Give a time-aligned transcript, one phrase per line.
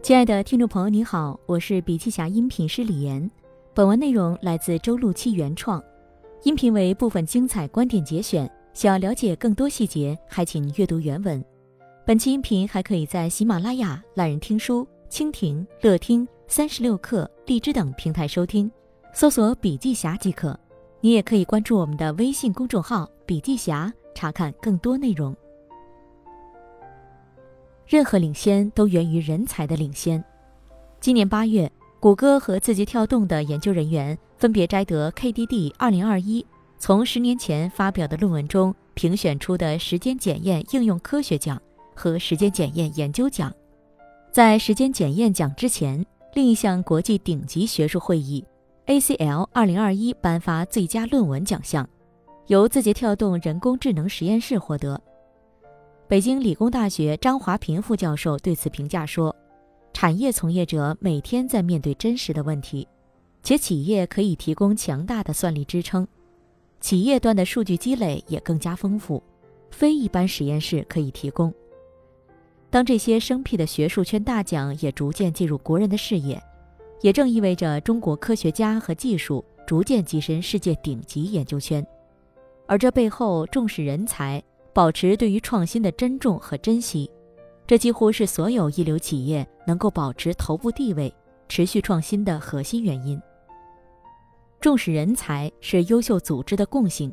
[0.00, 3.30] 亲爱的听众朋友，你好，我是笔记侠音频师李岩。
[3.74, 5.82] 本文内容来自周露七原创，
[6.44, 8.50] 音频为部分精彩观点节选。
[8.72, 11.44] 想要了解更多细节，还请阅读原文。
[12.06, 18.70] 本期音频还可以在喜马拉雅、懒人听书、蜻蜓、乐听、三十六课、荔枝等平台收听，
[19.12, 20.58] 搜索“笔记侠”即可。
[21.00, 25.36] 你也可以关注我们的微信公众号“笔记侠”，查看更多内容。
[27.88, 30.22] 任何领先都源于人才的领先。
[31.00, 36.44] 今年八月，谷歌和字节跳动的研究人员分别摘得 KDD 二零二一
[36.78, 41.58] 从十年前发表的论文中评选出的时间检验应用科学奖
[41.94, 43.50] 和时间检验研究奖。
[44.30, 48.44] 在时间检验奖之前，另一项国际顶级学术会议
[48.84, 51.88] ACL 二零二一颁发最佳论文奖项，
[52.48, 55.00] 由字节跳动人工智能实验室获得。
[56.08, 59.34] 北京理工大学张华平副教授对此评价说
[59.92, 62.88] ：“产业从业者每天在面对真实的问题，
[63.42, 66.08] 且企业可以提供强大的算力支撑，
[66.80, 69.22] 企业端的数据积累也更加丰富，
[69.70, 71.52] 非一般实验室可以提供。
[72.70, 76.42] 当这些生僻的学术圈大奖也逐渐进入国人的视野，
[77.02, 81.86] 也正意味着中国科学家和技术逐渐跻身世界顶级研究圈，
[82.66, 87.10] 而这背后重视人才。”保持对于创新的珍重和珍惜，
[87.66, 91.12] 这几乎是所有一流企业能够保持头部地位、
[91.48, 93.20] 持续创新的核心原因。
[94.60, 97.12] 重视人才是优秀组织的共性。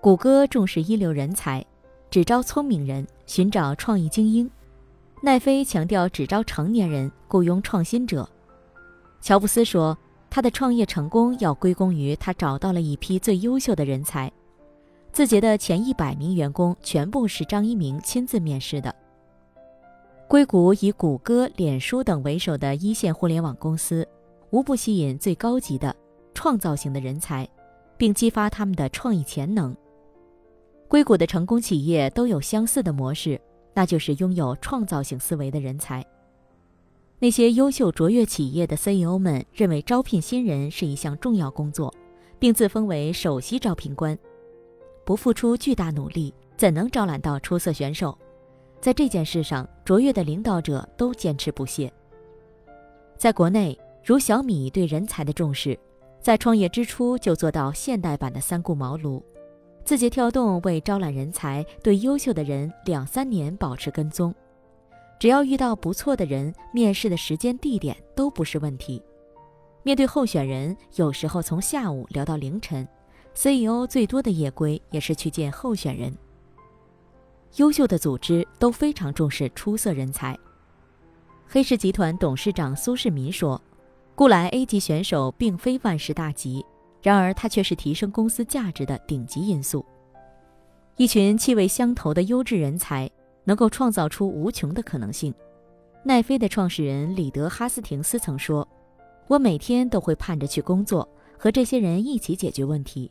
[0.00, 1.64] 谷歌重视一流人才，
[2.10, 4.48] 只招聪明人，寻找创意精英；
[5.22, 8.28] 奈飞强调只招成年人，雇佣创新者。
[9.20, 9.96] 乔布斯说，
[10.30, 14.30] 他的创业成功要归功于他找到了一批最优秀的人才。
[15.16, 18.94] 字节的前一百名员工全部是张一鸣亲自面试的。
[20.28, 24.06] 硅谷以谷歌、脸书等为首的一线互联网公司，
[24.50, 25.96] 无不吸引最高级的
[26.34, 27.48] 创造型的人才，
[27.96, 29.74] 并激发他们的创意潜能。
[30.86, 33.40] 硅谷的成功企业都有相似的模式，
[33.72, 36.04] 那就是拥有创造性思维的人才。
[37.20, 41.94] 那些优秀卓越企业的 CEO 们认为招聘新人是一项重要工作，
[42.38, 44.18] 并自封为首席招聘官。
[45.06, 48.18] 不付出巨大努力，怎能招揽到出色选手？
[48.80, 51.90] 在这件事上，卓越的领导者都坚持不懈。
[53.16, 55.78] 在国内，如小米对人才的重视，
[56.20, 59.22] 在创业之初就做到现代版的三顾茅庐；
[59.84, 64.34] 字节跳动为招揽人才，对优秀的人两三年保持跟踪，
[65.20, 69.00] 只要遇到不错的人，面试的时间地点都不是问题。
[69.84, 72.86] 面对候选人，有时候从下午聊到凌晨。
[73.36, 76.16] CEO 最多的夜归也是去见候选人。
[77.56, 80.36] 优秀的组织都非常重视出色人才。
[81.46, 83.60] 黑石集团董事长苏世民说
[84.16, 86.64] ：“雇来 A 级选手并非万事大吉，
[87.02, 89.84] 然而它却是提升公司价值的顶级因素。
[90.96, 93.08] 一群气味相投的优质人才，
[93.44, 95.32] 能够创造出无穷的可能性。”
[96.02, 98.66] 奈飞的创始人里德·哈斯廷斯曾说
[99.28, 101.08] ：“我每天都会盼着去工作，
[101.38, 103.10] 和这些人一起解决问题。”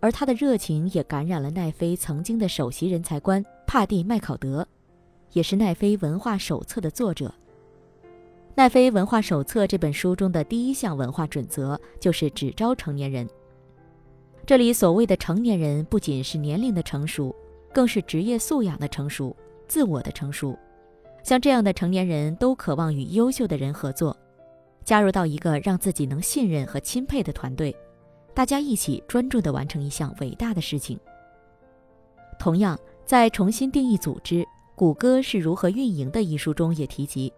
[0.00, 4.66] 而他的热情也感染了奈飞曾经的首席人才官帕蒂·麦考德，
[5.32, 7.32] 也是奈飞文化手册的作者。
[8.54, 13.28] 奈飞文化手册这本书中的第一项文化准则就是只招成年人。
[14.44, 17.34] 这里所谓的成年人，不仅是年龄的成熟，
[17.72, 19.36] 更是职业素养的成熟、
[19.68, 20.58] 自我的成熟。
[21.22, 24.16] 像这样的成年人都渴望与优秀的人合作，
[24.84, 27.74] 加入到一个让自己能信任和钦佩的团队。
[28.34, 30.98] 大家一起专注地完成一项伟大的事情。
[32.38, 37.32] 同样，在重新定义组织，谷歌是如何运营的一书中也提及，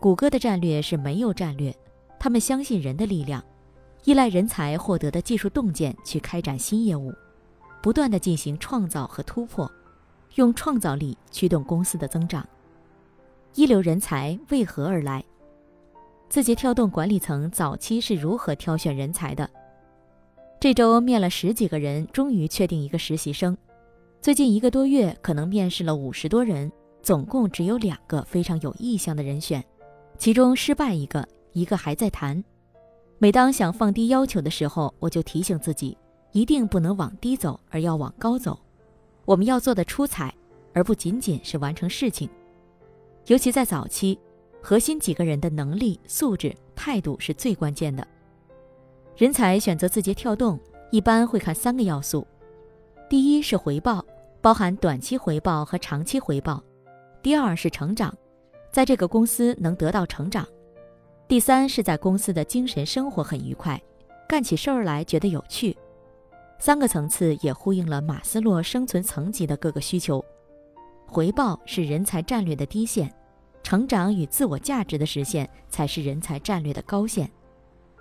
[0.00, 1.74] 谷歌的战略是没有战略，
[2.20, 3.42] 他们相信人的力量，
[4.04, 7.12] 依赖人才获得的技术洞见去开展新业务，
[7.82, 9.68] 不断地进行创造和突破，
[10.36, 12.46] 用创造力驱动公司的增长。
[13.54, 15.24] 一流人才为何而来？
[16.28, 19.48] 字节跳动管理层早期是如何挑选人才的？
[20.64, 23.54] 这周面了十几个人，终于确定一个实习生。
[24.22, 26.72] 最近一个多月，可能面试了五十多人，
[27.02, 29.62] 总共只有两个非常有意向的人选，
[30.16, 32.42] 其中失败一个，一个还在谈。
[33.18, 35.94] 每当想放低要求的时候，我就提醒自己，
[36.32, 38.58] 一定不能往低走，而要往高走。
[39.26, 40.34] 我们要做的出彩，
[40.72, 42.26] 而不仅仅是完成事情。
[43.26, 44.18] 尤其在早期，
[44.62, 48.08] 核心几个人的能力、素质、态度是最关键的。
[49.16, 50.58] 人才选择字节跳动，
[50.90, 52.26] 一般会看三个要素：
[53.08, 54.04] 第一是回报，
[54.40, 56.60] 包含短期回报和长期回报；
[57.22, 58.12] 第二是成长，
[58.72, 60.42] 在这个公司能得到成长；
[61.28, 63.80] 第三是在公司的精神生活很愉快，
[64.28, 65.76] 干起事儿来觉得有趣。
[66.58, 70.24] 三个层次也呼应了马斯洛生存层级的各个需求。
[71.06, 73.14] 回报是人才战略的低线，
[73.62, 77.30] 成长与自我价值的实现才是人才战略的高线。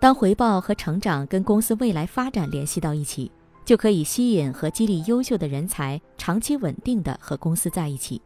[0.00, 3.30] 当回报和成长跟公司未来发展联系到一起，
[3.66, 8.20] 就可以吸引和激励优秀的人才长期稳定的和公司在一起。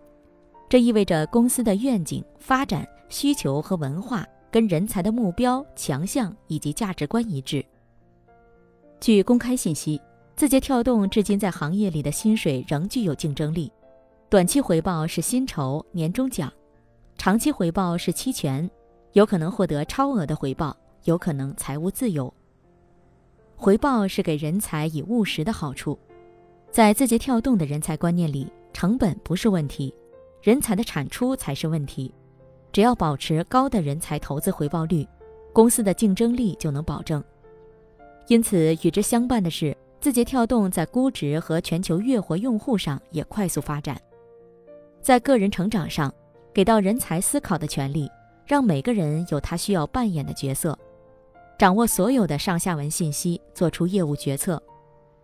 [0.68, 7.64] 这意味着公司的愿景、发展需求和文化跟人才的目标、强项以及价值观一致。
[9.00, 10.00] 据公开信息。
[10.36, 13.70] 字节跳动至今在行业里的薪水仍具有竞争力，
[14.28, 16.52] 短期回报是薪酬、年终奖，
[17.16, 18.68] 长期回报是期权，
[19.12, 22.32] 有可能获得超额的回报，有可能财务自由。
[23.56, 25.98] 回报是给人才以务实的好处，
[26.70, 29.94] 在字节跳动的人才观念里，成本不是问题，
[30.42, 32.12] 人才的产出才是问题。
[32.72, 35.06] 只要保持高的人才投资回报率，
[35.52, 37.22] 公司的竞争力就能保证。
[38.26, 39.76] 因此，与之相伴的是。
[40.00, 43.98] 字节跳动在估值和全球月活用户上也快速发展，
[45.00, 46.12] 在个人成长上，
[46.52, 48.06] 给到人才思考的权利，
[48.44, 50.78] 让每个人有他需要扮演的角色，
[51.58, 54.62] 掌握所有的上下文信息，做出业务决策，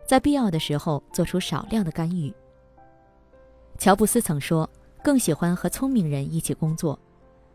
[0.07, 2.33] 在必要的时候做出少量的干预。
[3.79, 4.69] 乔布斯曾说
[5.03, 6.99] ：“更喜欢和聪明人一起工作，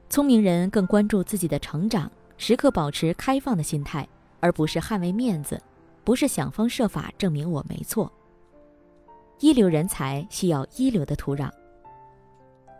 [0.09, 4.07] 聪明人更关注自己的成长，时刻保持开放的心态，
[4.39, 5.61] 而不是捍卫面子。”
[6.03, 8.11] 不是想方设法证明我没错。
[9.39, 11.49] 一流人才需要一流的土壤。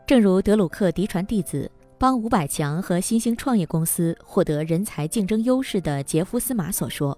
[0.05, 1.71] 正如德鲁克嫡传弟子、
[2.05, 7.17] 帮五百强和新兴创业公司获得人才竞争优势的杰夫·斯马所说：“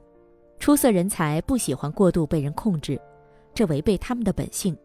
[0.59, 2.97] 出色人才不喜欢过度被人控制，
[3.53, 4.77] 这违背他们的本性，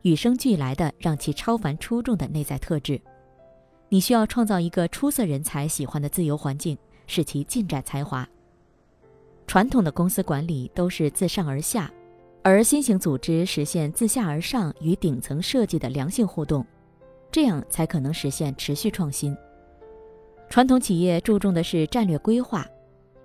[0.00, 2.98] 与生俱来的让其超凡出众的内在特质。
[3.90, 8.26] 你需要创造一个出色人才喜欢的自由环境，使其尽展才华。”
[9.46, 11.92] 传统的公司管理都是自上而下，
[12.42, 16.64] 而新型组织实现自下而上与顶层设计的良性互动，
[17.32, 19.36] 这样才可能实现持续创新。
[20.48, 22.64] 传统企业注重的是战略规划，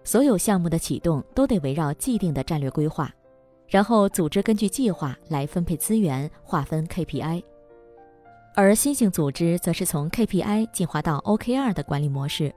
[0.03, 3.13] 所有项目的启动都得围绕既定的战略规划，
[3.67, 7.43] 然后组织根据计划来分配资源、划分 KPI，
[8.55, 12.55] 而新型组织则是从 KPI 进化到 OKR 的管理模式，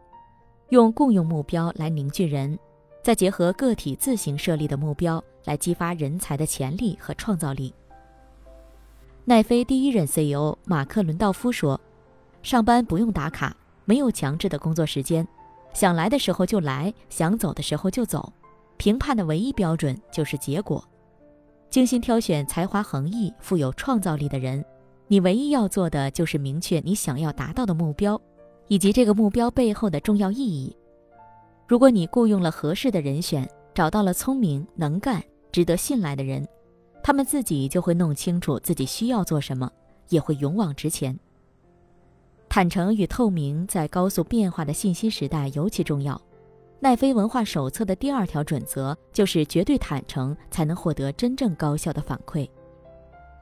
[0.68, 2.56] 用共用目标来凝聚人。
[3.02, 7.74] 再结合个体自行设立的目标来激发人才的潜力和创造力。
[9.26, 11.80] 奈飞第一任 CEO 马克·伦道夫说
[12.42, 15.26] ：“上班不用打卡，没有强制的工作时间，
[15.74, 18.32] 想来的时候就来，想走的时候就走。
[18.76, 20.82] 评判的唯一标准就是结果。
[21.68, 24.64] 精心挑选才华横溢、富有创造力的人，
[25.06, 28.20] 你唯一要做的就是明确你想要达到的目标，
[28.68, 30.74] 以及这个目标背后的重要意义。”
[31.68, 35.22] 如果你雇佣了合适的人选，找到了聪明、能干、
[35.52, 36.44] 值得信赖的人，
[37.02, 39.70] 他们自己就会弄清楚自己需要做什么，
[40.08, 41.18] 也会勇往直前。
[42.48, 46.20] 坦诚与透明在高速变化的信息时代尤其重要。
[46.80, 52.48] 奈飞文化手册的第二条准则就是绝对坦诚，才能获得真正高效的反馈。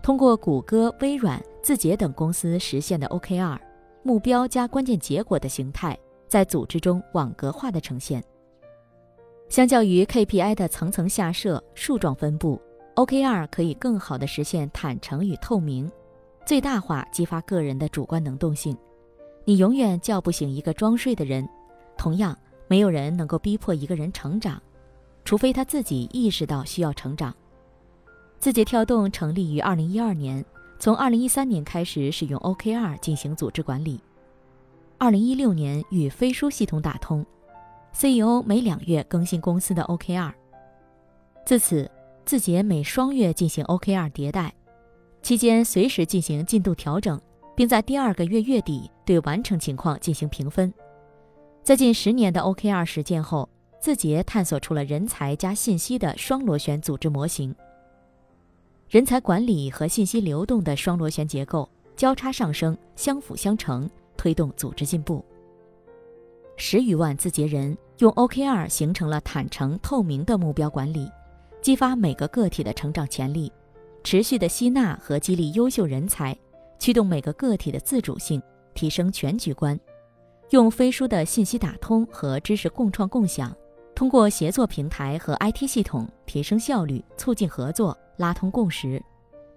[0.02, 3.58] 通过谷歌、微软、字节等公司实现的 OKR
[4.02, 5.98] 目标加关键结果的形态。
[6.28, 8.22] 在组织中网格化的呈现，
[9.48, 12.60] 相较于 KPI 的层层下设、树状分布
[12.98, 15.88] ，OKR 可以更好地实现坦诚与透明，
[16.44, 18.76] 最大化激发个人的主观能动性。
[19.44, 21.48] 你永远叫不醒一个装睡的人，
[21.96, 22.36] 同样，
[22.66, 24.60] 没有人能够逼迫一个人成长，
[25.24, 27.32] 除非他自己意识到需要成长。
[28.40, 30.44] 字节跳动成立于2012年，
[30.80, 34.00] 从2013年开始使用 OKR 进行组织管理。
[34.98, 37.24] 二零一六年与飞书系统打通
[37.92, 40.32] ，CEO 每两月更新公司的 OKR。
[41.46, 41.90] 自此，
[42.28, 44.52] 字节每双月进行 OKR 迭代，
[45.22, 47.18] 期间随时进行进度调整，
[47.56, 50.70] 并在第二个月月底对完成情况进行评分。
[51.62, 53.48] 在近十年的 OKR 实践后，
[53.80, 57.56] 字节探索出了人才加信息的双螺旋组织模型。
[58.90, 61.66] 人才管理和信息流动的双螺旋结构
[61.96, 63.88] 交叉上升，相辅相成。
[64.18, 65.24] 推动组织进步。
[66.58, 71.08] 十余万字节人用 OKR 形成了坦诚透明的目标管理，
[71.60, 73.52] 激发每个个体的成长潜力，
[74.04, 76.36] 持续的吸纳和激励优秀人才，
[76.78, 78.40] 驱动每个个体的自主性，
[78.74, 79.78] 提升全局观。
[80.50, 83.54] 用飞书的信息打通和知识共创共享，
[83.94, 89.02] 通过协作平台和 IT 系统提升效率，促进合作，拉通共识。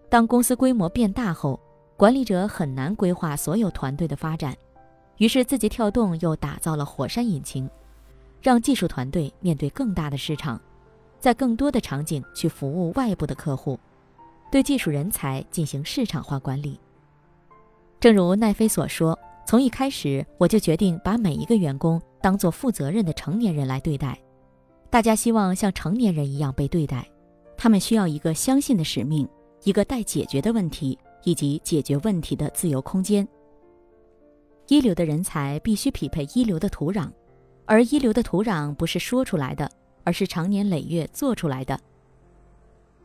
[0.10, 1.58] 当公司规模变大后，
[1.96, 4.54] 管理者很难规划所有团队的发展，
[5.18, 7.70] 于是字节跳动又打造了火山引擎，
[8.42, 10.60] 让技术团队面对更大的市场，
[11.22, 13.80] 在更多的场景去服务外部的客户，
[14.52, 16.78] 对技术人才进行市场化管理。
[18.00, 24.20] 正如奈飞所说：“从一开始我就决定把每一个员工当做负责任的成年人来对待，
[24.90, 27.08] 大家希望像成年人一样被对待，
[27.56, 29.30] 他们需要一个相信的使命，
[29.64, 33.28] 一个待解决的问题，以及解决问题的自由空间。
[34.68, 37.08] 一流的人才必须匹配一流的土壤，
[37.66, 39.70] 而一流的土壤不是说出来的，
[40.04, 41.80] 而是长年累月做出来的。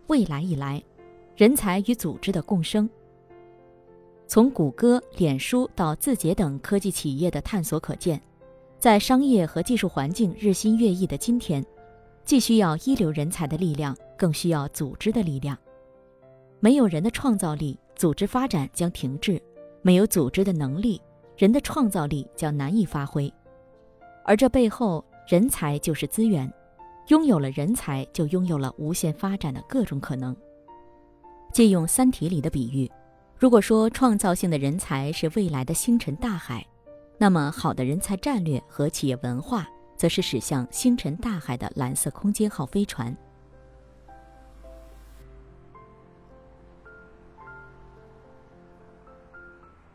[0.06, 0.82] 未来以来，
[1.36, 2.88] 人才与组织的共生。”
[4.28, 8.20] 从谷歌、脸书到字节等科技企业的探索可见，
[8.78, 11.64] 在商业和技术环境日新月异的今天，
[12.24, 15.56] 既需要一流人才的力量，更需要组织的力量。
[16.58, 19.40] 没有人的创造力，组织发展将停滞；
[19.82, 21.00] 没有组织的能力，
[21.36, 23.32] 人的创造力将难以发挥。
[24.24, 26.52] 而这背后，人才就是资源，
[27.08, 30.36] 拥有了人才，就拥有了无限发展的各种可能。
[31.52, 32.90] 借用《三体》里的比喻。
[33.38, 36.66] 如果说创造性的人才是未来的星辰大海，
[37.18, 43.16] 那么好的人才战略和企业文化，则是驶向星辰大海的蓝色空间号飞船。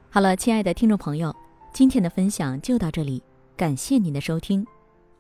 [0.09, 1.35] 好了，亲爱的听众朋友，
[1.73, 3.23] 今天的分享就到这里，
[3.57, 4.65] 感谢您的收听。